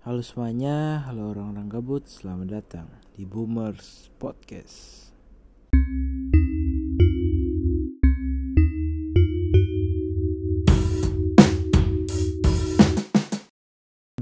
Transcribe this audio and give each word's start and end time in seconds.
Halo 0.00 0.24
semuanya, 0.24 1.04
halo 1.04 1.28
orang-orang 1.28 1.68
gabut, 1.68 2.08
selamat 2.08 2.48
datang 2.48 2.88
di 3.12 3.28
Boomers 3.28 4.08
Podcast. 4.16 5.12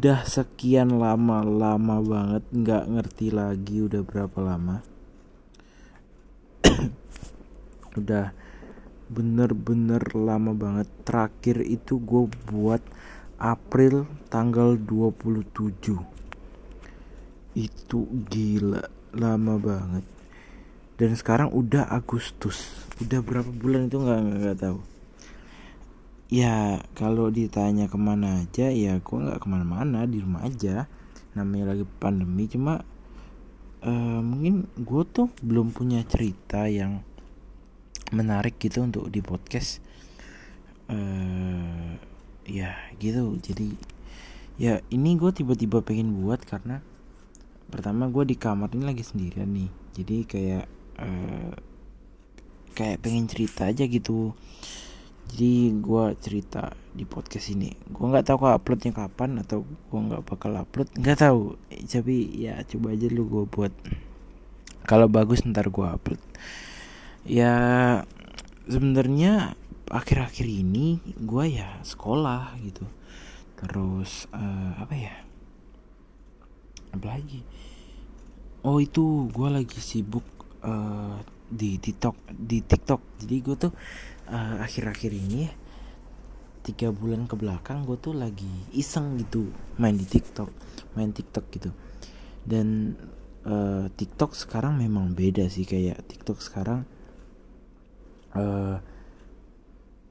Udah 0.02 0.26
sekian 0.26 0.98
lama, 0.98 1.46
lama 1.46 2.02
banget, 2.02 2.42
nggak 2.50 2.84
ngerti 2.98 3.30
lagi 3.30 3.79
udah 3.79 4.02
berapa 4.02 4.38
lama. 4.42 4.82
udah 8.02 8.34
bener-bener 9.06 10.02
lama 10.10 10.50
banget. 10.58 10.90
Terakhir 11.06 11.62
itu 11.62 12.02
gue 12.02 12.26
buat 12.50 12.82
April 13.39 14.11
tanggal 14.27 14.75
27 14.75 15.95
Itu 17.54 18.11
gila 18.26 18.82
Lama 19.14 19.54
banget. 19.57 20.03
Dan 20.99 21.14
sekarang 21.14 21.54
udah 21.54 21.86
Agustus. 21.86 22.67
Udah 22.98 23.22
berapa 23.22 23.46
bulan 23.46 23.86
itu 23.86 24.03
nggak 24.03 24.21
nggak 24.43 24.59
tahu. 24.59 24.82
Ya 26.29 26.82
kalau 26.98 27.31
ditanya 27.31 27.86
ke 27.86 27.96
mana 27.96 28.43
aja 28.45 28.68
ya 28.68 28.98
gue 28.98 29.17
nggak 29.17 29.39
ke 29.39 29.46
mana-mana 29.46 30.03
di 30.04 30.18
rumah 30.18 30.43
aja. 30.43 30.90
Namanya 31.39 31.79
lagi 31.79 31.86
pandemi 31.86 32.50
cuma 32.50 32.83
uh, 33.86 34.20
Mungkin 34.20 34.67
gue 34.83 35.03
tuh 35.09 35.31
belum 35.47 35.70
punya 35.70 36.03
cerita 36.03 36.67
yang 36.67 37.06
menarik 38.11 38.59
gitu 38.59 38.83
untuk 38.83 39.06
di 39.09 39.23
podcast. 39.23 39.78
Uh, 40.91 42.17
ya 42.48 42.72
gitu. 42.97 43.36
Jadi 43.38 43.77
ya 44.58 44.83
ini 44.91 45.14
gue 45.14 45.30
tiba-tiba 45.30 45.84
pengen 45.84 46.25
buat 46.25 46.42
karena 46.42 46.83
pertama 47.69 48.08
gue 48.08 48.25
di 48.25 48.36
kamar 48.41 48.73
ini 48.73 48.84
lagi 48.89 49.05
sendirian 49.05 49.53
nih. 49.53 49.70
Jadi 49.95 50.17
kayak 50.25 50.67
uh, 50.98 51.53
kayak 52.73 53.05
pengen 53.05 53.28
cerita 53.28 53.69
aja 53.69 53.84
gitu. 53.84 54.33
Jadi 55.28 55.77
gue 55.77 56.05
cerita 56.25 56.73
di 56.97 57.05
podcast 57.05 57.53
ini. 57.53 57.77
Gue 57.92 58.08
nggak 58.08 58.33
tahu 58.33 58.48
uploadnya 58.48 58.97
kapan 58.97 59.45
atau 59.45 59.62
gue 59.69 60.01
nggak 60.01 60.25
bakal 60.25 60.56
upload. 60.56 60.89
Nggak 60.97 61.19
tahu. 61.20 61.61
Tapi 61.69 62.17
ya 62.48 62.64
coba 62.64 62.97
aja 62.97 63.06
lu 63.12 63.28
gue 63.28 63.45
buat. 63.45 63.73
Kalau 64.89 65.05
bagus 65.05 65.45
ntar 65.45 65.69
gue 65.69 65.84
upload. 65.84 66.23
Ya 67.28 67.53
sebenarnya 68.64 69.53
akhir-akhir 69.89 70.47
ini 70.47 71.00
gue 71.17 71.44
ya 71.48 71.81
sekolah 71.81 72.56
gitu. 72.62 72.84
Terus 73.58 74.30
uh, 74.30 74.78
apa 74.78 74.95
ya? 74.95 75.14
Apa 76.95 77.19
lagi? 77.19 77.42
Oh 78.62 78.78
itu 78.78 79.27
gue 79.33 79.48
lagi 79.48 79.80
sibuk 79.80 80.25
uh, 80.62 81.19
di 81.48 81.80
TikTok 81.80 82.17
di 82.33 82.61
TikTok. 82.62 83.00
Jadi 83.25 83.36
gue 83.41 83.56
tuh 83.56 83.72
uh, 84.28 84.62
akhir-akhir 84.62 85.11
ini 85.11 85.48
tiga 86.62 86.92
bulan 86.92 87.25
ke 87.25 87.33
belakang 87.33 87.89
gue 87.89 87.97
tuh 87.97 88.12
lagi 88.12 88.50
iseng 88.77 89.17
gitu 89.17 89.48
main 89.80 89.97
di 89.97 90.05
TikTok 90.05 90.52
main 90.95 91.11
TikTok 91.11 91.45
gitu. 91.55 91.70
Dan 92.45 92.92
uh, 93.48 93.89
TikTok 93.89 94.36
sekarang 94.36 94.77
memang 94.77 95.17
beda 95.17 95.48
sih. 95.48 95.64
Kayak 95.64 96.05
TikTok 96.05 96.39
sekarang 96.45 96.84
uh, 98.36 98.77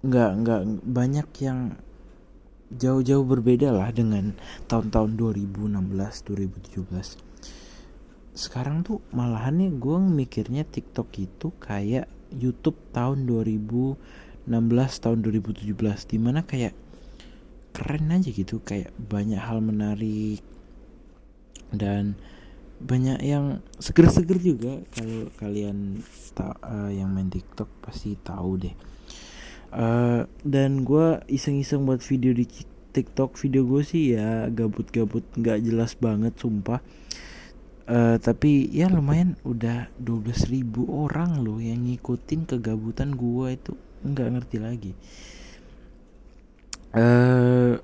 nggak 0.08 0.32
nggak 0.40 0.62
banyak 0.88 1.28
yang 1.44 1.76
jauh-jauh 2.72 3.28
berbeda 3.28 3.76
lah 3.76 3.92
dengan 3.92 4.32
tahun-tahun 4.72 5.20
2016 5.20 5.68
2017 6.88 7.28
sekarang 8.38 8.86
tuh 8.86 9.02
malahannya 9.12 9.74
gue 9.76 9.98
mikirnya 9.98 10.64
TikTok 10.64 11.10
itu 11.18 11.52
kayak 11.58 12.06
YouTube 12.32 12.78
tahun 12.94 13.26
2016 13.26 14.48
tahun 15.04 15.18
2017 15.26 15.74
di 16.12 16.18
mana 16.22 16.46
kayak 16.46 16.78
keren 17.74 18.14
aja 18.14 18.30
gitu 18.30 18.62
kayak 18.62 18.94
banyak 18.96 19.42
hal 19.42 19.58
menarik 19.60 20.46
dan 21.74 22.14
banyak 22.78 23.18
yang 23.26 23.66
seger-seger 23.82 24.38
juga. 24.38 24.86
Kalau 24.94 25.34
kalian 25.42 26.06
uh, 26.38 26.94
yang 26.94 27.10
main 27.10 27.34
TikTok 27.34 27.68
pasti 27.82 28.14
tahu 28.22 28.62
deh 28.62 28.76
uh, 29.74 30.24
dan 30.44 30.84
gue 30.88 31.20
iseng-iseng 31.28 31.84
buat 31.84 32.04
video 32.04 32.32
di 32.32 32.46
TikTok. 32.94 33.36
Video 33.40 33.66
gue 33.68 33.82
sih 33.84 34.16
ya 34.16 34.48
gabut-gabut 34.52 35.24
nggak 35.36 35.60
jelas 35.64 35.96
banget 35.98 36.36
sumpah. 36.38 36.80
Uh, 37.88 38.20
tapi 38.20 38.68
ya 38.68 38.92
lumayan 38.92 39.40
udah 39.48 39.88
12 40.04 40.52
ribu 40.52 40.84
orang 40.92 41.40
loh 41.40 41.56
yang 41.64 41.88
ngikutin 41.88 42.44
kegabutan 42.44 43.16
gue 43.16 43.48
itu. 43.56 43.74
Nggak 44.04 44.28
ngerti 44.36 44.58
lagi. 44.60 44.92
Uh, 46.92 47.80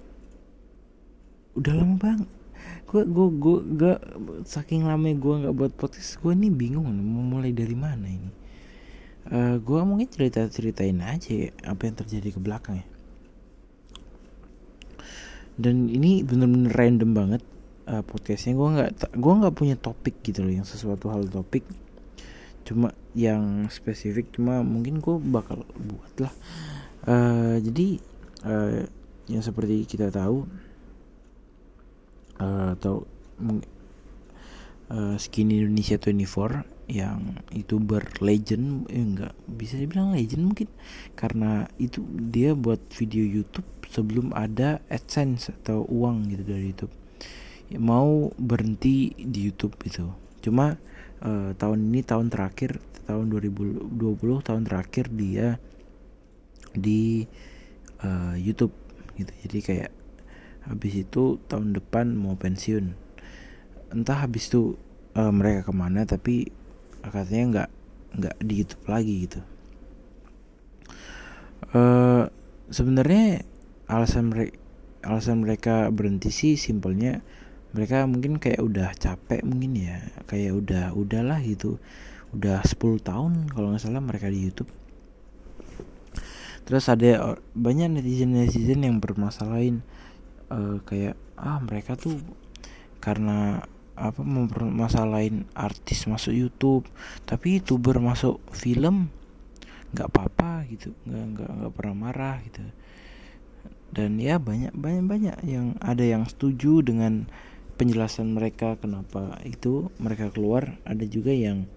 udah 1.55 1.73
lama 1.73 1.95
bang. 1.99 2.21
Gue 2.87 3.09
gue 3.09 3.27
gue 3.41 3.57
gak 3.73 3.99
saking 4.45 4.85
lama 4.85 5.09
gue 5.09 5.33
nggak 5.45 5.55
buat 5.57 5.73
podcast 5.73 6.21
gue 6.21 6.33
nih 6.37 6.53
bingung 6.53 6.85
mau 6.85 7.25
mulai 7.25 7.49
dari 7.49 7.73
mana 7.73 8.05
ini 8.05 8.42
uh, 9.29 9.35
eh, 9.35 9.55
gue 9.61 9.81
mungkin 9.85 10.07
cerita 10.09 10.43
ceritain 10.49 10.99
aja 10.99 11.31
ya, 11.31 11.49
apa 11.63 11.87
yang 11.87 11.95
terjadi 11.95 12.35
ke 12.35 12.39
belakang 12.41 12.83
ya. 12.83 12.87
Dan 15.53 15.85
ini 15.87 16.25
bener-bener 16.25 16.73
random 16.73 17.11
banget 17.13 17.41
uh, 17.85 18.01
podcastnya. 18.01 18.57
Gue 18.57 18.69
nggak 18.73 18.89
gue 19.13 19.33
nggak 19.43 19.55
punya 19.55 19.75
topik 19.77 20.19
gitu 20.25 20.41
loh 20.41 20.53
yang 20.53 20.67
sesuatu 20.67 21.13
hal 21.13 21.29
topik. 21.29 21.63
Cuma 22.65 22.95
yang 23.13 23.69
spesifik 23.69 24.33
cuma 24.33 24.65
mungkin 24.65 24.97
gue 24.97 25.15
bakal 25.21 25.61
buat 25.77 26.13
lah. 26.17 26.33
Uh, 27.03 27.61
jadi 27.61 28.01
uh, 28.47 28.87
yang 29.29 29.43
seperti 29.43 29.85
kita 29.85 30.09
tahu 30.09 30.47
uh, 32.41 32.75
atau 32.75 33.05
uh, 34.91 35.15
Skin 35.15 35.53
Indonesia 35.53 35.95
24 35.95 36.91
yang 36.91 37.39
youtuber 37.55 38.03
legend 38.19 38.91
eh 38.91 38.99
enggak 38.99 39.33
bisa 39.47 39.79
dibilang 39.79 40.11
legend 40.11 40.51
mungkin. 40.51 40.69
Karena 41.15 41.63
itu 41.79 42.03
dia 42.31 42.51
buat 42.57 42.81
video 42.91 43.23
YouTube 43.23 43.67
sebelum 43.87 44.35
ada 44.35 44.83
AdSense 44.91 45.53
atau 45.63 45.87
uang 45.87 46.33
gitu 46.33 46.43
dari 46.43 46.73
YouTube. 46.73 46.93
Ya, 47.71 47.79
mau 47.79 48.33
berhenti 48.35 49.15
di 49.15 49.47
YouTube 49.47 49.77
itu. 49.87 50.09
Cuma 50.43 50.75
uh, 51.23 51.55
tahun 51.55 51.79
ini 51.93 52.03
tahun 52.03 52.27
terakhir 52.27 52.81
tahun 53.07 53.31
2020 53.31 54.47
tahun 54.47 54.63
terakhir 54.63 55.11
dia 55.11 55.59
di 56.75 57.27
uh, 58.03 58.35
YouTube 58.35 58.75
gitu. 59.15 59.31
Jadi 59.47 59.59
kayak 59.63 59.91
habis 60.63 60.93
itu 60.95 61.39
tahun 61.51 61.75
depan 61.75 62.15
mau 62.15 62.39
pensiun 62.39 63.02
entah 63.93 64.25
habis 64.25 64.49
itu 64.49 64.75
uh, 65.13 65.29
mereka 65.29 65.69
ke 65.69 65.73
mana 65.73 66.03
tapi 66.03 66.49
katanya 67.03 67.45
nggak 67.49 67.69
nggak 68.13 68.35
di 68.41 68.53
YouTube 68.61 68.85
lagi 68.89 69.13
gitu. 69.27 69.39
Uh, 71.73 72.29
sebenarnya 72.69 73.45
alasan 73.89 74.29
mereka 74.29 74.53
alasan 75.03 75.43
mereka 75.43 75.91
berhenti 75.91 76.31
sih 76.31 76.55
simpelnya 76.55 77.19
mereka 77.73 78.05
mungkin 78.05 78.37
kayak 78.37 78.61
udah 78.61 78.93
capek 78.95 79.41
mungkin 79.41 79.75
ya 79.75 79.97
kayak 80.29 80.53
udah 80.53 80.93
udahlah 80.93 81.41
gitu. 81.41 81.81
Udah 82.33 82.65
10 82.65 83.01
tahun 83.01 83.31
kalau 83.53 83.73
nggak 83.73 83.83
salah 83.83 84.01
mereka 84.01 84.29
di 84.29 84.49
YouTube. 84.49 84.69
Terus 86.63 86.87
ada 86.87 87.35
banyak 87.51 87.99
netizen 87.99 88.33
netizen 88.33 88.87
yang 88.87 88.97
bermasalahin 89.03 89.83
uh, 90.47 90.79
kayak 90.87 91.19
ah 91.35 91.59
mereka 91.59 91.99
tuh 91.99 92.15
karena 93.03 93.59
apa 93.93 94.25
mempermasalahin 94.25 95.45
artis 95.53 96.09
masuk 96.09 96.33
YouTube 96.33 96.85
tapi 97.29 97.61
youtuber 97.61 98.01
masuk 98.01 98.41
film 98.49 99.13
nggak 99.93 100.09
apa-apa 100.09 100.65
gitu 100.73 100.97
nggak 101.05 101.25
nggak 101.37 101.49
nggak 101.61 101.73
pernah 101.77 101.95
marah 101.95 102.37
gitu. 102.41 102.65
Dan 103.93 104.17
ya 104.17 104.41
banyak 104.41 104.73
banyak 104.73 105.05
banyak 105.05 105.37
yang 105.45 105.77
ada 105.77 106.01
yang 106.01 106.25
setuju 106.25 106.81
dengan 106.81 107.29
penjelasan 107.77 108.33
mereka 108.33 108.73
kenapa 108.81 109.37
itu 109.45 109.93
mereka 110.01 110.33
keluar. 110.33 110.81
Ada 110.81 111.05
juga 111.05 111.29
yang 111.29 111.69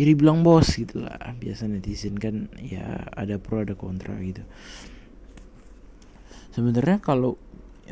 iri 0.00 0.16
bilang 0.16 0.40
bos 0.40 0.72
gitulah 0.72 1.20
biasa 1.38 1.70
netizen 1.70 2.18
kan 2.18 2.48
ya 2.58 3.04
ada 3.12 3.36
pro 3.36 3.60
ada 3.60 3.76
kontra 3.76 4.16
gitu. 4.24 4.40
Sebenarnya 6.56 7.04
kalau 7.04 7.36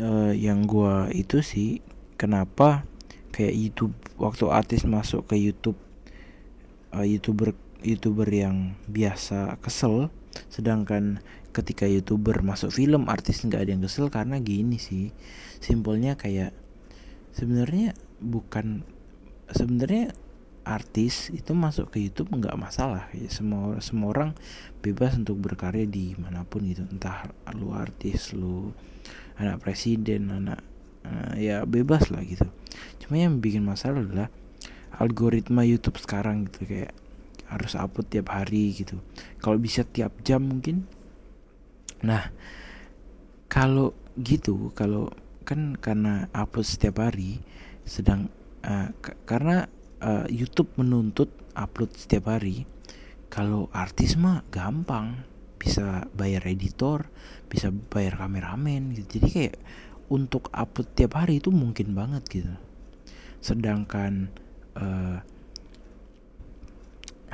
uh, 0.00 0.32
yang 0.32 0.64
gua 0.64 1.12
itu 1.12 1.44
sih 1.44 1.84
kenapa 2.16 2.88
kayak 3.32 3.56
YouTube 3.56 3.96
waktu 4.20 4.44
artis 4.52 4.84
masuk 4.84 5.26
ke 5.26 5.40
YouTube 5.40 5.80
uh, 6.92 7.02
youtuber 7.02 7.56
youtuber 7.82 8.28
yang 8.28 8.78
biasa 8.86 9.58
kesel 9.58 10.12
sedangkan 10.48 11.20
ketika 11.52 11.84
youtuber 11.84 12.40
masuk 12.40 12.72
film 12.72 13.12
artis 13.12 13.44
nggak 13.44 13.68
ada 13.68 13.70
yang 13.76 13.84
kesel 13.84 14.08
karena 14.08 14.40
gini 14.40 14.80
sih. 14.80 15.12
Simpelnya 15.60 16.16
kayak 16.16 16.56
sebenarnya 17.36 17.92
bukan 18.18 18.84
sebenarnya 19.52 20.16
artis 20.62 21.28
itu 21.34 21.52
masuk 21.52 21.92
ke 21.92 22.00
YouTube 22.00 22.32
nggak 22.32 22.56
masalah. 22.56 23.12
Ya 23.12 23.28
semua 23.28 23.76
semua 23.84 24.08
orang 24.16 24.30
bebas 24.80 25.20
untuk 25.20 25.36
berkarya 25.44 25.84
di 25.84 26.16
mana 26.16 26.48
pun 26.48 26.64
gitu. 26.64 26.88
Entah 26.88 27.28
lu 27.52 27.76
artis 27.76 28.32
lu 28.32 28.72
anak 29.36 29.60
presiden 29.60 30.32
anak 30.32 30.60
uh, 31.04 31.36
ya 31.36 31.68
bebas 31.68 32.08
lah 32.12 32.24
gitu 32.24 32.46
cuma 33.12 33.28
yang 33.28 33.44
bikin 33.44 33.60
masalah 33.60 34.00
adalah 34.00 34.32
algoritma 34.96 35.68
YouTube 35.68 36.00
sekarang 36.00 36.48
gitu 36.48 36.64
kayak 36.64 36.96
harus 37.44 37.76
upload 37.76 38.08
tiap 38.08 38.32
hari 38.32 38.72
gitu. 38.72 39.04
Kalau 39.36 39.60
bisa 39.60 39.84
tiap 39.84 40.24
jam 40.24 40.40
mungkin. 40.40 40.88
Nah 42.08 42.32
kalau 43.52 43.92
gitu 44.16 44.72
kalau 44.72 45.12
kan 45.44 45.76
karena 45.76 46.32
upload 46.32 46.64
setiap 46.64 47.04
hari 47.04 47.36
sedang 47.84 48.32
uh, 48.64 48.88
karena 49.28 49.68
uh, 50.00 50.24
YouTube 50.32 50.72
menuntut 50.80 51.28
upload 51.52 51.92
setiap 51.92 52.32
hari 52.32 52.64
kalau 53.28 53.68
artis 53.76 54.16
mah 54.16 54.40
gampang. 54.48 55.20
Bisa 55.60 56.08
bayar 56.16 56.48
editor 56.48 57.12
bisa 57.52 57.68
bayar 57.92 58.16
kameramen 58.16 58.96
gitu. 58.96 59.20
Jadi 59.20 59.28
kayak 59.28 59.56
untuk 60.08 60.48
upload 60.56 60.88
tiap 60.96 61.20
hari 61.20 61.44
itu 61.44 61.52
mungkin 61.52 61.92
banget 61.92 62.24
gitu 62.32 62.71
sedangkan 63.42 64.30
uh, 64.78 65.18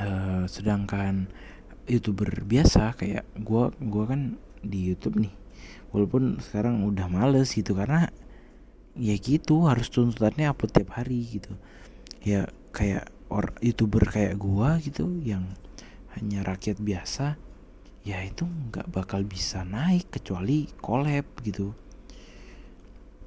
uh, 0.01 0.45
sedangkan 0.49 1.29
youtuber 1.85 2.29
biasa 2.49 2.97
kayak 2.97 3.29
gua 3.45 3.69
gua 3.77 4.09
kan 4.09 4.41
di 4.65 4.89
YouTube 4.89 5.21
nih. 5.21 5.35
Walaupun 5.93 6.41
sekarang 6.41 6.85
udah 6.85 7.09
males 7.13 7.53
gitu 7.53 7.77
karena 7.77 8.09
ya 8.99 9.15
gitu 9.21 9.69
harus 9.69 9.93
tuntutannya 9.93 10.49
upload 10.49 10.73
tiap 10.73 10.97
hari 10.97 11.21
gitu. 11.29 11.53
Ya 12.25 12.49
kayak 12.73 13.13
or 13.29 13.53
youtuber 13.61 14.09
kayak 14.09 14.41
gua 14.41 14.81
gitu 14.81 15.21
yang 15.21 15.45
hanya 16.17 16.43
rakyat 16.43 16.81
biasa 16.81 17.37
ya 18.09 18.25
itu 18.25 18.49
nggak 18.49 18.89
bakal 18.89 19.21
bisa 19.29 19.69
naik 19.69 20.09
kecuali 20.09 20.65
collab 20.81 21.29
gitu. 21.45 21.77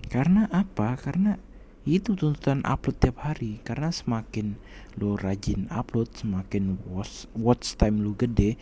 Karena 0.10 0.50
apa? 0.50 0.98
Karena 0.98 1.38
itu 1.82 2.14
tuntutan 2.14 2.62
upload 2.62 2.98
tiap 3.02 3.18
hari 3.26 3.58
karena 3.66 3.90
semakin 3.90 4.54
lo 5.02 5.18
rajin 5.18 5.66
upload 5.74 6.14
semakin 6.14 6.78
watch, 6.86 7.26
watch 7.34 7.74
time 7.74 8.06
lu 8.06 8.14
gede 8.14 8.60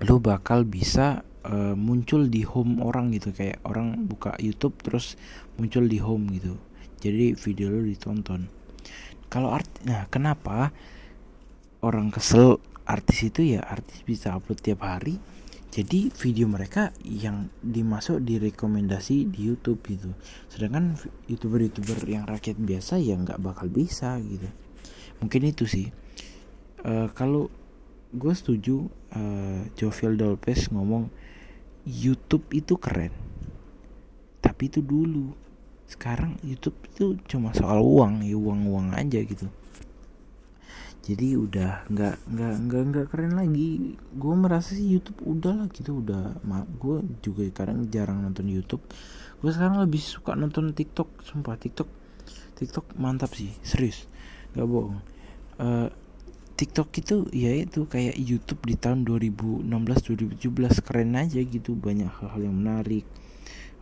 lo 0.00 0.16
bakal 0.16 0.64
bisa 0.64 1.20
uh, 1.44 1.76
muncul 1.76 2.24
di 2.32 2.40
home 2.40 2.80
orang 2.80 3.12
gitu. 3.12 3.36
Kayak 3.36 3.60
orang 3.68 4.08
buka 4.08 4.32
YouTube 4.40 4.80
terus 4.80 5.20
muncul 5.60 5.84
di 5.84 6.00
home 6.00 6.32
gitu. 6.40 6.56
Jadi 7.04 7.36
video 7.36 7.68
lo 7.68 7.84
ditonton. 7.84 8.48
Kalau 9.28 9.52
art 9.52 9.68
nah 9.84 10.08
kenapa 10.08 10.72
orang 11.84 12.08
kesel 12.08 12.56
artis 12.88 13.28
itu 13.28 13.56
ya 13.56 13.60
artis 13.60 14.02
bisa 14.02 14.34
upload 14.34 14.58
tiap 14.64 14.82
hari 14.82 15.20
jadi 15.70 16.10
video 16.10 16.50
mereka 16.50 16.90
yang 17.06 17.46
dimasuk 17.62 18.26
di 18.26 18.42
rekomendasi 18.42 19.30
di 19.30 19.54
YouTube 19.54 19.78
gitu. 19.86 20.10
Sedangkan 20.50 20.98
youtuber-youtuber 21.30 21.94
yang 22.10 22.26
rakyat 22.26 22.58
biasa 22.58 22.98
ya 22.98 23.14
nggak 23.14 23.38
bakal 23.38 23.70
bisa 23.70 24.18
gitu. 24.18 24.50
Mungkin 25.22 25.46
itu 25.46 25.70
sih. 25.70 25.94
Uh, 26.82 27.06
kalau 27.14 27.46
gue 28.10 28.34
setuju 28.34 28.90
uh, 29.14 29.62
Jovial 29.78 30.18
Dolpes 30.18 30.74
ngomong 30.74 31.06
YouTube 31.86 32.50
itu 32.50 32.74
keren 32.74 33.14
tapi 34.42 34.66
itu 34.66 34.82
dulu. 34.82 35.38
Sekarang 35.86 36.34
YouTube 36.42 36.78
itu 36.90 37.14
cuma 37.30 37.54
soal 37.54 37.78
uang 37.78 38.26
ya 38.26 38.34
uang 38.34 38.66
uang 38.66 38.88
aja 38.98 39.22
gitu 39.22 39.50
jadi 41.00 41.40
udah 41.40 41.88
nggak 41.88 42.16
nggak 42.28 42.54
nggak 42.68 42.82
nggak 42.92 43.06
keren 43.08 43.34
lagi. 43.34 43.96
Gue 44.12 44.34
merasa 44.36 44.76
sih 44.76 44.84
YouTube 44.84 45.24
udah 45.24 45.64
lah 45.64 45.68
gitu 45.72 46.04
udah 46.04 46.36
gue 46.76 46.96
juga 47.24 47.42
sekarang 47.48 47.88
jarang 47.88 48.20
nonton 48.20 48.46
YouTube. 48.46 48.84
Gue 49.40 49.50
sekarang 49.50 49.80
lebih 49.80 50.00
suka 50.00 50.36
nonton 50.36 50.76
TikTok 50.76 51.24
sumpah 51.24 51.56
TikTok 51.56 51.88
TikTok 52.60 52.92
mantap 53.00 53.32
sih 53.32 53.48
serius 53.64 54.04
nggak 54.52 54.68
bohong. 54.68 55.00
Uh, 55.56 55.88
TikTok 56.60 56.92
itu 57.00 57.24
ya 57.32 57.56
itu 57.56 57.88
kayak 57.88 58.20
YouTube 58.20 58.60
di 58.68 58.76
tahun 58.76 59.08
2016 59.08 59.64
2017 59.64 60.84
keren 60.84 61.16
aja 61.16 61.40
gitu 61.40 61.72
banyak 61.72 62.12
hal-hal 62.12 62.40
yang 62.44 62.56
menarik. 62.60 63.08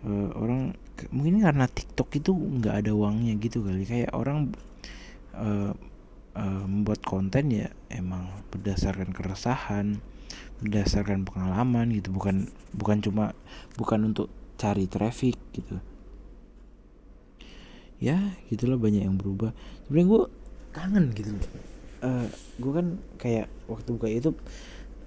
Uh, 0.06 0.30
orang 0.38 0.78
mungkin 1.10 1.42
karena 1.42 1.66
TikTok 1.66 2.22
itu 2.22 2.30
nggak 2.30 2.86
ada 2.86 2.94
uangnya 2.94 3.34
gitu 3.42 3.66
kali 3.66 3.82
kayak 3.82 4.14
orang 4.14 4.54
uh, 5.34 5.74
uh, 6.38 6.64
membuat 6.64 7.02
konten 7.02 7.50
ya 7.50 7.74
emang 7.90 8.30
berdasarkan 8.54 9.10
keresahan 9.10 9.98
berdasarkan 10.62 11.26
pengalaman 11.26 11.90
gitu. 11.90 12.14
Bukan 12.14 12.48
bukan 12.70 13.02
cuma 13.02 13.34
bukan 13.74 14.14
untuk 14.14 14.30
cari 14.54 14.86
traffic 14.86 15.34
gitu. 15.50 15.82
Ya 17.98 18.38
gitulah 18.46 18.78
banyak 18.78 19.02
yang 19.02 19.18
berubah. 19.18 19.50
Sebenarnya 19.86 20.06
gue 20.06 20.22
kangen 20.72 21.04
gitu 21.18 21.34
uh, 22.02 22.26
gue 22.58 22.72
kan 22.72 22.86
kayak 23.18 23.46
waktu 23.66 23.88
buka 23.94 24.08
YouTube 24.10 24.38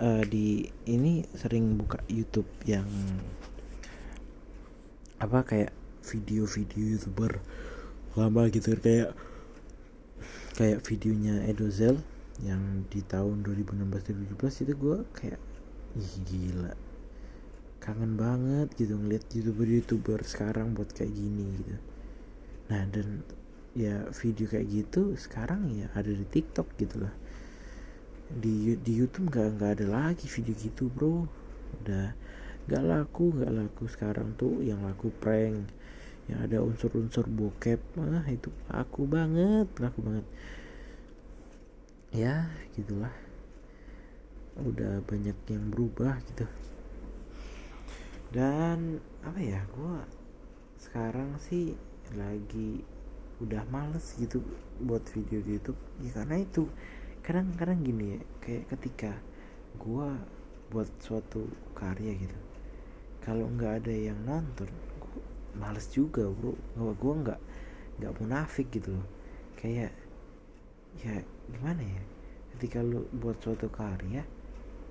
uh, 0.04 0.24
di 0.28 0.68
ini 0.88 1.24
sering 1.36 1.80
buka 1.80 2.04
YouTube 2.12 2.48
yang 2.68 2.88
apa 5.22 5.46
kayak 5.46 5.72
video-video 6.02 6.98
youtuber 6.98 7.40
lama 8.18 8.50
gitu 8.50 8.76
kayak 8.76 9.14
kayak 10.52 10.84
videonya 10.84 11.48
Edozel 11.48 12.00
yang 12.42 12.88
di 12.90 13.06
tahun 13.06 13.46
2016-2017 13.46 14.64
itu 14.68 14.74
gue 14.76 14.98
kayak 15.16 15.42
ih 15.98 16.14
gila. 16.28 16.74
Kangen 17.82 18.14
banget 18.16 18.72
gitu 18.78 18.98
ngeliat 18.98 19.26
youtuber-youtuber 19.34 20.22
sekarang 20.22 20.78
buat 20.78 20.92
kayak 20.94 21.12
gini 21.12 21.46
gitu. 21.62 21.76
Nah 22.70 22.84
dan 22.90 23.26
ya 23.72 24.06
video 24.12 24.46
kayak 24.52 24.68
gitu 24.68 25.16
sekarang 25.16 25.72
ya 25.72 25.88
ada 25.96 26.12
di 26.12 26.26
TikTok 26.28 26.68
gitu 26.78 27.04
lah. 27.04 27.16
Di 28.32 28.80
di 28.80 28.92
YouTube 28.96 29.34
nggak 29.34 29.48
nggak 29.60 29.72
ada 29.82 29.86
lagi 29.90 30.26
video 30.30 30.54
gitu 30.56 30.88
bro. 30.92 31.26
Udah 31.82 32.14
gak 32.70 32.84
laku 32.86 33.34
gak 33.42 33.52
laku 33.52 33.90
sekarang 33.90 34.38
tuh 34.38 34.62
yang 34.62 34.86
laku 34.86 35.10
prank 35.10 35.66
yang 36.30 36.46
ada 36.46 36.62
unsur-unsur 36.62 37.26
bokep 37.26 37.82
ah 37.98 38.26
itu 38.30 38.54
laku 38.70 39.08
banget 39.10 39.68
laku 39.82 40.00
banget. 40.06 40.26
Ya 42.12 42.52
gitulah. 42.76 43.14
Udah 44.60 45.00
banyak 45.08 45.38
yang 45.48 45.72
berubah 45.72 46.20
gitu. 46.28 46.46
Dan 48.32 49.00
apa 49.26 49.40
ya 49.40 49.64
gue 49.72 49.96
sekarang 50.78 51.40
sih 51.40 51.74
lagi 52.14 52.84
udah 53.42 53.66
males 53.74 54.14
gitu 54.20 54.44
buat 54.84 55.02
video 55.16 55.42
di 55.42 55.58
YouTube. 55.58 55.80
Ya 56.04 56.12
karena 56.14 56.44
itu 56.44 56.68
kadang-kadang 57.22 57.86
gini 57.86 58.18
ya 58.18 58.20
kayak 58.42 58.66
ketika 58.76 59.14
gue 59.78 60.10
buat 60.74 60.90
suatu 60.98 61.46
karya 61.78 62.18
gitu 62.18 62.38
kalau 63.22 63.46
nggak 63.54 63.86
ada 63.86 63.94
yang 63.94 64.18
nonton 64.26 64.68
males 65.58 65.88
juga 65.92 66.28
bro. 66.28 66.56
Gue 66.76 67.14
nggak 67.26 67.40
nggak 68.00 68.14
munafik 68.24 68.68
gitu 68.72 68.96
loh. 68.96 69.08
Kayak 69.60 69.94
ya 71.02 71.24
gimana 71.52 71.82
ya? 71.84 72.04
Ketika 72.56 72.84
lu 72.84 73.08
buat 73.16 73.40
suatu 73.40 73.72
karya 73.72 74.24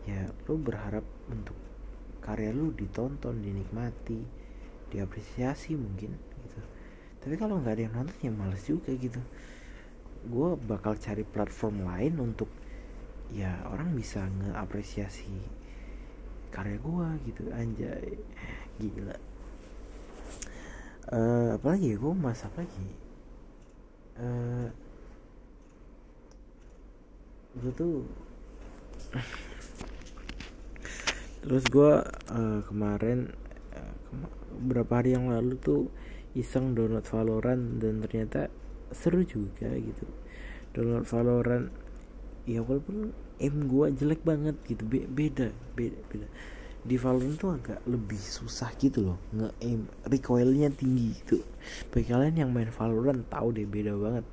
ya 0.08 0.32
lu 0.48 0.56
berharap 0.56 1.04
untuk 1.28 1.54
karya 2.24 2.52
lu 2.56 2.72
ditonton 2.72 3.40
dinikmati 3.44 4.20
diapresiasi 4.90 5.76
mungkin 5.76 6.16
gitu. 6.16 6.60
Tapi 7.20 7.34
kalau 7.36 7.60
nggak 7.60 7.74
ada 7.76 7.82
yang 7.84 7.94
nonton 7.94 8.16
ya 8.24 8.32
males 8.32 8.64
juga 8.64 8.90
gitu. 8.96 9.20
Gue 10.24 10.56
bakal 10.56 10.96
cari 11.00 11.24
platform 11.24 11.84
lain 11.84 12.16
untuk 12.20 12.48
ya 13.30 13.62
orang 13.70 13.94
bisa 13.94 14.26
ngeapresiasi 14.26 15.36
karya 16.50 16.76
gue 16.80 17.08
gitu. 17.30 17.42
Anjay 17.52 18.18
gila 18.80 19.29
uh, 21.10 21.58
apalagi 21.58 21.94
ya? 21.94 21.96
Gue 21.98 22.14
masak 22.14 22.52
lagi? 22.56 22.88
Uh, 24.20 24.68
gue 27.60 27.72
tuh 27.74 28.06
terus 31.42 31.64
gue 31.66 31.92
uh, 32.30 32.60
kemarin 32.68 33.34
uh, 33.74 33.94
kema 34.06 34.28
berapa 34.60 34.92
hari 35.00 35.16
yang 35.16 35.32
lalu 35.32 35.56
tuh 35.58 35.88
iseng 36.36 36.76
download 36.76 37.08
Valorant 37.08 37.80
dan 37.82 38.04
ternyata 38.06 38.52
seru 38.94 39.26
juga 39.26 39.72
gitu. 39.74 40.06
Download 40.76 41.06
Valorant 41.08 41.66
ya 42.46 42.62
walaupun 42.62 43.10
aim 43.40 43.56
gue 43.68 43.86
jelek 43.96 44.20
banget 44.22 44.56
gitu 44.68 44.84
Be 44.84 45.04
beda 45.08 45.52
beda 45.76 45.98
beda 46.12 46.26
di 46.80 46.96
Valorant 46.96 47.36
tuh 47.36 47.52
agak 47.52 47.80
lebih 47.84 48.16
susah 48.16 48.72
gitu 48.80 49.12
loh 49.12 49.18
nge 49.36 49.48
aim 49.60 49.80
recoilnya 50.08 50.72
tinggi 50.72 51.12
gitu. 51.20 51.44
Bagi 51.92 52.08
kalian 52.08 52.36
yang 52.46 52.50
main 52.50 52.72
Valorant 52.72 53.20
tahu 53.28 53.52
deh 53.52 53.68
beda 53.68 53.92
banget. 53.96 54.24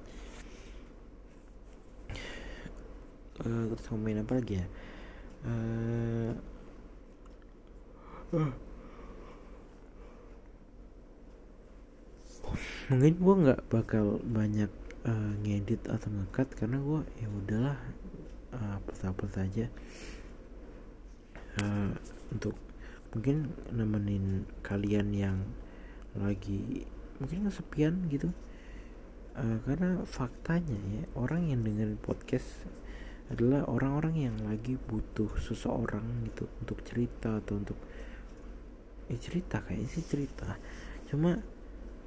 Uh, 3.38 3.70
terus 3.70 3.88
main 4.00 4.18
apa 4.24 4.34
lagi 4.40 4.64
ya? 4.64 4.66
Uh, 5.46 6.32
uh. 8.34 8.52
mungkin 12.88 13.20
gue 13.20 13.36
nggak 13.44 13.62
bakal 13.68 14.24
banyak 14.24 14.72
uh, 15.04 15.32
ngedit 15.44 15.84
atau 15.92 16.08
ngekat 16.08 16.48
karena 16.56 16.80
gue 16.80 17.02
ya 17.20 17.28
udahlah 17.28 17.78
uh, 18.56 18.80
apa 18.80 19.26
saja 19.28 19.68
uh, 21.60 21.92
untuk 22.32 22.56
mungkin 23.16 23.50
nemenin 23.72 24.46
kalian 24.62 25.10
yang 25.16 25.38
lagi 26.18 26.84
mungkin 27.22 27.48
kesepian 27.48 28.08
gitu. 28.12 28.30
Uh, 29.38 29.62
karena 29.70 30.02
faktanya 30.02 30.82
ya 30.90 31.04
orang 31.14 31.54
yang 31.54 31.62
dengerin 31.62 32.02
podcast 32.02 32.66
adalah 33.30 33.68
orang-orang 33.70 34.32
yang 34.32 34.38
lagi 34.48 34.80
butuh 34.80 35.30
seseorang 35.38 36.26
gitu 36.26 36.50
untuk 36.64 36.82
cerita 36.82 37.38
atau 37.38 37.60
untuk 37.60 37.78
ya 39.08 39.18
cerita 39.20 39.62
kayak 39.62 39.88
sih 39.88 40.04
cerita. 40.04 40.58
Cuma 41.06 41.38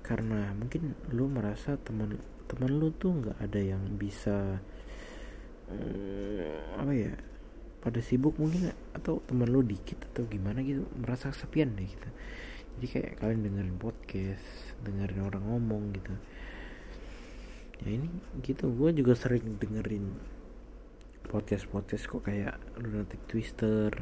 karena 0.01 0.51
mungkin 0.57 0.97
lu 1.15 1.31
merasa 1.31 1.79
teman 1.79 2.19
teman 2.51 2.73
lu 2.83 2.91
tuh 2.91 3.15
nggak 3.15 3.39
ada 3.39 3.61
yang 3.63 3.85
bisa 3.95 4.59
ya 5.71 6.20
pada 7.81 8.01
sibuk 8.05 8.37
mungkin 8.37 8.73
atau 8.93 9.25
teman 9.25 9.49
lu 9.49 9.65
dikit 9.65 10.05
atau 10.13 10.29
gimana 10.29 10.61
gitu? 10.61 10.85
Merasa 11.01 11.33
kesepian 11.33 11.73
deh 11.77 11.89
gitu. 11.89 12.09
Jadi 12.77 12.87
kayak 12.87 13.13
kalian 13.21 13.41
dengerin 13.45 13.77
podcast 13.81 14.45
dengerin 14.85 15.21
orang 15.25 15.45
ngomong 15.49 15.83
gitu. 15.97 16.15
Ya 17.85 17.97
ini 17.97 18.09
gitu. 18.45 18.69
Gue 18.73 18.93
juga 18.93 19.17
sering 19.17 19.57
dengerin 19.57 20.13
podcast 21.31 21.71
podcast 21.71 22.11
kok 22.11 22.27
kayak 22.27 22.59
lunatic 22.83 23.23
twister 23.31 23.95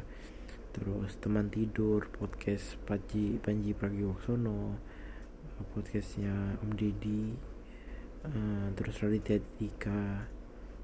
terus 0.73 1.13
teman 1.21 1.49
tidur 1.53 2.09
podcast 2.09 2.77
Panji 2.89 3.37
Panji 3.37 3.77
Pragiwaksono 3.77 4.77
podcastnya 5.75 6.57
Om 6.65 6.71
Deddy 6.73 7.33
uh, 8.25 8.67
terus 8.73 8.97
Raditya 9.03 9.37
Dika. 9.61 10.25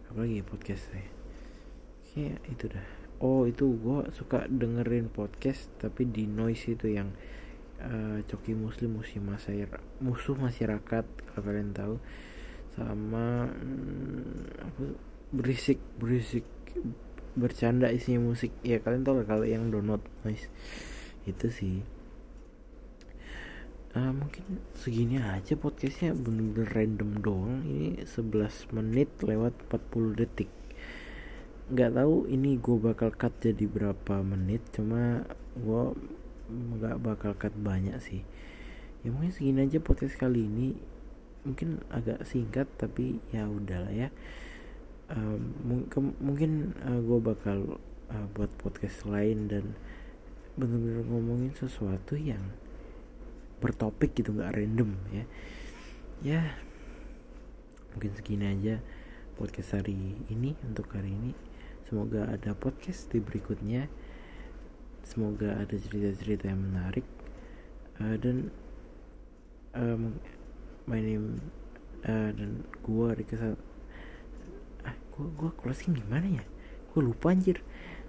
Apa 0.06 0.18
lagi 0.22 0.46
podcastnya 0.46 1.15
kayak 2.16 2.40
itu 2.48 2.72
dah. 2.72 2.88
Oh 3.20 3.44
itu 3.44 3.76
gue 3.76 4.08
suka 4.16 4.48
dengerin 4.48 5.12
podcast 5.12 5.68
tapi 5.76 6.08
di 6.08 6.24
noise 6.26 6.72
itu 6.72 6.88
yang 6.96 7.12
uh, 7.84 8.24
coki 8.24 8.56
muslim 8.56 9.00
musuh 9.00 9.20
masyarakat 9.20 9.84
musuh 10.00 10.36
masyarakat 10.40 11.06
kalau 11.06 11.44
kalian 11.44 11.76
tahu. 11.76 11.96
Sama 12.76 13.52
hmm, 13.52 14.64
apa 14.64 14.84
berisik 15.36 15.80
berisik 16.00 16.48
bercanda 17.36 17.92
isinya 17.92 18.32
musik. 18.32 18.56
Ya 18.64 18.80
kalian 18.80 19.04
tahu 19.04 19.28
kalau 19.28 19.44
yang 19.44 19.68
download 19.68 20.04
noise? 20.24 20.48
Itu 21.28 21.52
sih. 21.52 21.84
Uh, 23.96 24.12
mungkin 24.12 24.60
segini 24.76 25.24
aja 25.24 25.56
podcastnya 25.56 26.12
bener-bener 26.12 26.68
random 26.68 27.12
doang. 27.24 27.64
Ini 27.64 28.04
11 28.04 28.76
menit 28.76 29.08
lewat 29.24 29.56
40 29.72 30.20
detik 30.20 30.52
nggak 31.66 31.98
tahu 31.98 32.30
ini 32.30 32.62
gue 32.62 32.78
bakal 32.78 33.10
cut 33.10 33.34
jadi 33.42 33.66
berapa 33.66 34.22
menit 34.22 34.62
cuma 34.70 35.26
gue 35.58 35.84
nggak 36.46 37.02
bakal 37.02 37.34
cut 37.34 37.54
banyak 37.58 37.98
sih. 37.98 38.22
Ya 39.02 39.10
mungkin 39.10 39.34
segini 39.34 39.66
aja 39.66 39.82
podcast 39.82 40.14
kali 40.18 40.46
ini. 40.46 40.78
Mungkin 41.46 41.82
agak 41.90 42.26
singkat 42.26 42.70
tapi 42.78 43.18
ya 43.34 43.50
udahlah 43.50 43.94
ya. 43.94 44.10
Uh, 45.10 45.38
mungkin 46.22 46.74
uh, 46.82 47.02
gue 47.02 47.20
bakal 47.22 47.78
uh, 48.10 48.26
buat 48.34 48.50
podcast 48.58 49.06
lain 49.06 49.50
dan 49.50 49.78
bener-bener 50.58 51.06
ngomongin 51.06 51.54
sesuatu 51.54 52.18
yang 52.18 52.42
bertopik 53.62 54.14
gitu 54.14 54.38
nggak 54.38 54.54
random 54.54 54.94
ya. 55.10 55.26
Ya 56.22 56.42
mungkin 57.94 58.14
segini 58.14 58.54
aja 58.54 58.84
podcast 59.40 59.82
hari 59.82 60.20
ini 60.28 60.54
untuk 60.68 60.92
hari 60.94 61.10
ini 61.10 61.55
semoga 61.86 62.28
ada 62.30 62.52
podcast 62.58 63.08
di 63.14 63.22
berikutnya. 63.22 63.88
Semoga 65.06 65.56
ada 65.62 65.76
cerita-cerita 65.78 66.50
yang 66.50 66.62
menarik. 66.62 67.06
Uh, 68.02 68.18
dan 68.20 68.52
um, 69.78 70.18
my 70.90 71.00
name 71.00 71.40
uh, 72.04 72.34
dan 72.36 72.66
gua 72.84 73.16
dikasih 73.16 73.56
ah 74.84 74.96
gua 75.16 75.28
gua 75.38 75.52
closing 75.56 75.96
gimana 75.96 76.42
ya? 76.42 76.44
Gua 76.92 77.06
lupa 77.06 77.32
anjir. 77.32 77.62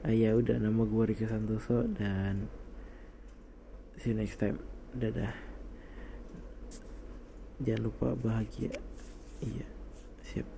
Uh, 0.02 0.10
ya 0.10 0.32
udah 0.32 0.56
nama 0.56 0.82
gua 0.82 1.06
Rika 1.06 1.28
Santoso 1.28 1.84
dan 1.86 2.48
see 4.00 4.10
you 4.10 4.18
next 4.18 4.40
time. 4.40 4.58
Dadah. 4.96 5.36
Jangan 7.60 7.82
lupa 7.92 8.16
bahagia. 8.16 8.72
Iya 9.44 9.68
siap 10.26 10.55